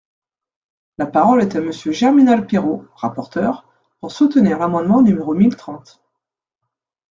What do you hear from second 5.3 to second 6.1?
mille trente.